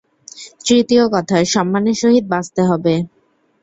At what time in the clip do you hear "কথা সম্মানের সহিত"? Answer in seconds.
1.13-2.25